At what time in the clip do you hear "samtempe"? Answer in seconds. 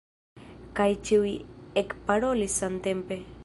2.63-3.23